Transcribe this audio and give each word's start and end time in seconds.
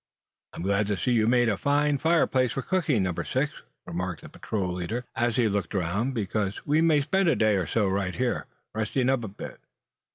"I'm 0.53 0.63
glad 0.63 0.87
to 0.87 0.97
see 0.97 1.11
that 1.11 1.17
you 1.17 1.27
made 1.27 1.47
a 1.47 1.57
fine 1.57 1.99
fireplace 1.99 2.53
for 2.53 2.63
cooking, 2.63 3.03
Number 3.03 3.23
Six," 3.23 3.53
remarked 3.85 4.23
the 4.23 4.29
patrol 4.29 4.73
leader, 4.73 5.05
as 5.15 5.35
he 5.35 5.47
looked 5.47 5.75
around; 5.75 6.15
"because 6.15 6.65
we 6.65 6.81
may 6.81 7.01
spend 7.03 7.29
a 7.29 7.35
day 7.35 7.55
or 7.55 7.67
so 7.67 7.87
right 7.87 8.15
here, 8.15 8.47
resting 8.73 9.09
up 9.09 9.23
a 9.23 9.27
bit. 9.27 9.59